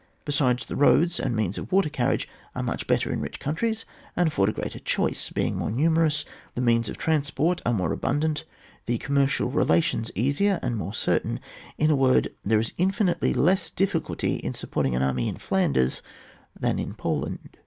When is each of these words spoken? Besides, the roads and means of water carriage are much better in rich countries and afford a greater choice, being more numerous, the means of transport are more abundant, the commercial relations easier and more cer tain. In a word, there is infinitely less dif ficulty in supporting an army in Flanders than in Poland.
Besides, 0.25 0.65
the 0.65 0.75
roads 0.75 1.19
and 1.19 1.35
means 1.35 1.59
of 1.59 1.71
water 1.71 1.87
carriage 1.87 2.27
are 2.55 2.63
much 2.63 2.87
better 2.87 3.11
in 3.11 3.21
rich 3.21 3.39
countries 3.39 3.85
and 4.15 4.29
afford 4.29 4.49
a 4.49 4.51
greater 4.51 4.79
choice, 4.79 5.29
being 5.29 5.55
more 5.55 5.69
numerous, 5.69 6.25
the 6.55 6.59
means 6.61 6.89
of 6.89 6.97
transport 6.97 7.61
are 7.67 7.71
more 7.73 7.91
abundant, 7.93 8.43
the 8.87 8.97
commercial 8.97 9.51
relations 9.51 10.09
easier 10.15 10.57
and 10.63 10.75
more 10.75 10.95
cer 10.95 11.19
tain. 11.19 11.39
In 11.77 11.91
a 11.91 11.95
word, 11.95 12.29
there 12.43 12.57
is 12.57 12.73
infinitely 12.79 13.31
less 13.35 13.69
dif 13.69 13.93
ficulty 13.93 14.39
in 14.39 14.55
supporting 14.55 14.95
an 14.95 15.03
army 15.03 15.27
in 15.29 15.37
Flanders 15.37 16.01
than 16.59 16.79
in 16.79 16.95
Poland. 16.95 17.49